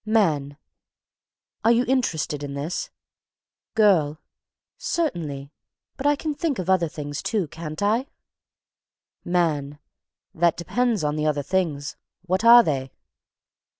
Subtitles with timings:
[0.11, 0.57] _MAN.
[1.63, 2.89] "Are you interested in this?"
[3.75, 4.19] GIRL.
[4.79, 5.51] "Certainly,
[5.95, 8.07] but I can think of other things too, can't I?"
[9.23, 9.77] MAN.
[10.33, 12.89] "That depends on the 'other things.' What are they?"